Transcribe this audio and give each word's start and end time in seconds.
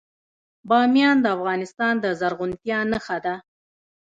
بامیان 0.69 1.17
د 1.21 1.25
افغانستان 1.37 1.93
د 2.03 2.05
زرغونتیا 2.19 2.79
نښه 2.91 3.17
ده. 3.25 3.35